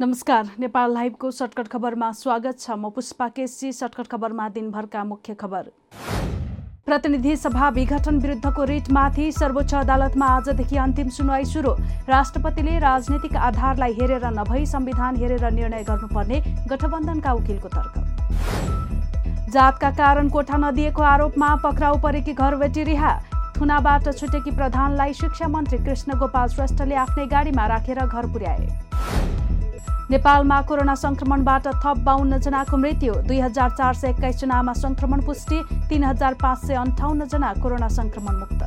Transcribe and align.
नमस्कार 0.00 0.48
नेपाल 0.60 0.92
लाइभको 0.94 1.30
सर्टकट 1.30 1.68
खबरमा 1.72 2.10
स्वागत 2.12 2.58
छ 2.60 2.70
म 2.70 2.88
पुष्पा 2.94 3.28
केसी। 3.28 3.70
सर्टकट 3.72 4.06
खबरमा 4.06 4.48
दिनभरका 4.48 5.04
मुख्य 5.04 5.34
खबर। 5.34 5.70
प्रतिनिधि 6.86 7.36
सभा 7.36 7.68
विघटन 7.68 8.18
विरुद्धको 8.20 8.64
रिटमाथि 8.64 9.30
सर्वोच्च 9.32 9.74
अदालतमा 9.74 10.26
आजदेखि 10.28 10.76
अन्तिम 10.76 11.08
सुनवाई 11.08 11.44
सुरु। 11.46 11.72
राष्ट्रपतिले 12.08 12.78
राजनैतिक 12.78 13.36
आधारलाई 13.38 13.92
हेरेर 13.92 14.26
नभई 14.34 14.66
संविधान 14.66 15.16
हेरेर 15.16 15.50
निर्णय 15.50 15.84
गर्नुपर्ने 15.88 16.40
गठबन्धनका 16.68 17.32
वकिलको 17.32 17.68
तर्क। 17.68 17.94
जातका 19.52 19.90
कारण 19.96 20.28
कोठा 20.28 20.56
नदिएको 20.60 21.02
आरोपमा 21.04 21.54
पक्राउ 21.64 22.00
परेकी 22.02 22.32
घरबेटी 22.34 22.84
रिहा 22.84 23.18
थुनाबाट 23.56 24.04
छुटेकी 24.10 24.50
प्रधानलाई 24.56 25.12
शिक्षा 25.16 25.48
मन्त्री 25.48 25.78
कृष्ण 25.84 26.18
गोपाल 26.18 26.48
श्रेष्ठले 26.50 26.94
आफ्नै 27.00 27.26
गाडीमा 27.28 27.66
राखेर 27.66 28.04
घर 28.06 28.32
पुर्याए। 28.32 28.68
नेपालमा 30.10 30.60
कोरोना 30.62 30.94
संक्रमणबाट 30.94 31.66
थप 31.82 31.98
बाहन्न 32.06 32.38
जनाको 32.38 32.76
मृत्यु 32.76 33.14
दुई 33.26 33.38
हजार 33.40 33.70
चार 33.70 33.94
सय 33.94 34.08
एक्काइस 34.08 34.36
जनामा 34.40 34.72
संक्रमण 34.74 35.20
पुष्टि 35.26 35.58
तीन 35.88 36.04
हजार 36.04 36.34
पाँच 36.42 36.58
सय 36.66 36.74
अन्ठाउन्न 36.82 37.26
जना 37.26 37.52
कोरोना 37.62 37.88
संक्रमण 37.90 38.36
मुक्त 38.36 38.60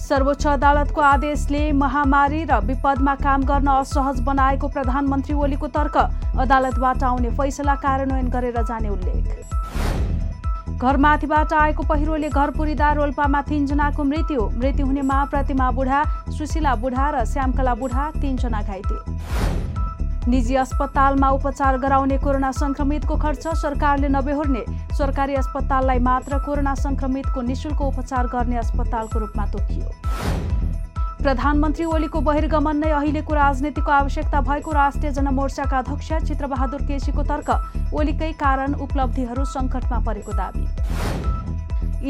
सर्वोच्च 0.00 0.46
अदालतको 0.46 1.00
आदेशले 1.00 1.62
महामारी 1.78 2.42
र 2.44 2.58
विपदमा 2.66 3.14
काम 3.22 3.44
गर्न 3.44 3.68
असहज 3.70 4.20
बनाएको 4.26 4.68
प्रधानमन्त्री 4.68 5.34
ओलीको 5.36 5.68
तर्क 5.78 5.96
अदालतबाट 5.96 7.02
आउने 7.04 7.30
फैसला 7.38 7.74
कार्यान्वयन 7.86 8.28
गरेर 8.30 8.62
जाने 8.64 8.88
उल्लेख। 8.88 9.26
घरमाथिबाट 10.80 11.52
आएको 11.54 11.82
पहिरोले 11.86 12.28
घर 12.30 12.50
पुरिँदा 12.58 12.92
रोल्पामा 12.98 13.40
तीनजनाको 13.48 14.04
मृत्यु 14.04 14.50
मृत्यु 14.58 14.86
हुनेमा 14.86 15.24
प्रतिमा 15.30 15.70
बुढा 15.78 16.04
सुशीला 16.36 16.74
बुढा 16.82 17.10
र 17.14 17.24
श्यामकला 17.32 17.74
बुढा 17.82 18.10
तीनजना 18.20 18.62
घाइते। 18.62 18.98
निजी 20.28 20.54
अस्पतालमा 20.56 21.28
उपचार 21.30 21.76
गराउने 21.78 22.16
कोरोना 22.18 22.50
संक्रमितको 22.52 23.16
खर्च 23.16 23.46
सरकारले 23.56 24.08
नबेहोर्ने। 24.08 24.64
सरकारी 24.92 25.34
अस्पताललाई 25.34 25.98
मात्र 25.98 26.38
कोरोना 26.44 26.74
संक्रमितको 26.76 27.40
निशुल्क 27.40 27.80
उपचार 27.82 28.26
गर्ने 28.26 28.56
अस्पतालको 28.56 29.18
रूपमा 29.18 29.46
तोकियो। 29.46 29.88
प्रधानमन्त्री 31.22 31.84
ओलीको 31.84 32.20
बहिर्गमन 32.20 32.76
नै 32.76 32.90
अहिलेको 32.90 33.34
राजनीतिको 33.34 33.92
आवश्यकता 33.92 34.40
भएको 34.40 34.72
राष्ट्रिय 34.72 35.12
जनमोर्चाका 35.12 35.78
अध्यक्ष 35.78 36.12
चित्रबहादुर 36.28 36.82
केसीको 36.82 37.22
तर्क 37.24 37.50
ओलीकै 37.94 38.32
कारण 38.36 38.74
उपलब्धिहरू 38.76 39.44
सङ्कटमा 39.46 39.98
परेको 40.04 40.32
दावी। 40.32 40.64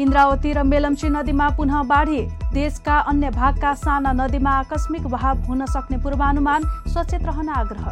इन्द्रावती 0.01 0.53
र 0.53 0.63
मेलम्ची 0.63 1.09
नदीमा 1.09 1.49
पुनः 1.57 1.83
बाढी। 1.85 2.21
देशका 2.53 2.97
अन्य 3.09 3.29
भागका 3.31 3.73
साना 3.75 4.11
नदीमा 4.13 4.51
आकस्मिक 4.59 5.07
बहाव 5.07 5.37
हुन 5.47 5.65
सक्ने 5.65 5.97
पूर्वानुमान 5.97 6.63
सचेत 6.87 7.23
रहन 7.25 7.49
आग्रह। 7.49 7.85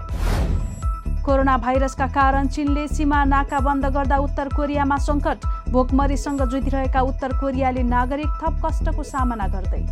कोरोना 1.25 1.57
भाइरसका 1.57 2.07
कारण 2.09 2.47
चीनले 2.47 2.87
सीमा 2.89 3.23
नाका 3.25 3.59
बन्द 3.59 3.85
गर्दा 3.95 4.17
उत्तर 4.17 4.47
कोरियामा 4.55 4.97
सङ्कट। 4.99 5.45
भोकमरीसँग 5.71 6.41
जुधिरहेका 6.51 7.01
उत्तर 7.01 7.37
कोरियाली 7.39 7.83
नागरिक 7.85 8.31
थप 8.41 8.61
कष्टको 8.65 9.03
सामना 9.05 9.47
गर्दै। 9.47 9.83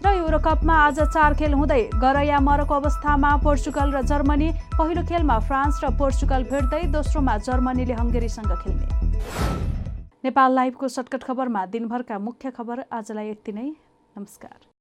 र 0.00 0.14
युरोकपमा 0.16 0.74
आज 0.76 1.00
चार 1.12 1.34
खेल 1.34 1.52
हुँदै 1.54 1.82
गरया 2.00 2.38
मरको 2.40 2.74
अवस्थामा 2.74 3.36
पोर्चुगल 3.44 3.92
र 3.92 4.02
जर्मनी 4.02 4.48
पहिलो 4.78 5.02
खेलमा 5.04 5.38
फ्रान्स 5.44 5.84
र 5.84 5.90
पोर्चुगल 5.98 6.42
भेट्दै 6.48 6.82
दोस्रोमा 6.92 7.36
जर्मनीले 7.44 7.94
हङ्गेरीसँग 7.94 8.52
खेल्ने। 8.62 9.79
नेपाल 10.24 10.54
लाइभको 10.54 10.88
सर्टकट 10.88 11.22
खबरमा 11.24 11.64
दिनभरका 11.66 12.18
मुख्य 12.18 12.50
खबर 12.50 12.84
आजलाई 12.92 13.28
यति 13.28 13.52
नै। 13.52 13.68
नमस्कार। 14.18 14.79